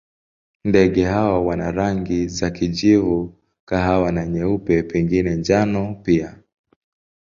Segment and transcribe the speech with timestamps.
[0.63, 3.33] Ndege hawa wana rangi za kijivu,
[3.65, 6.37] kahawa na nyeupe, pengine njano pia.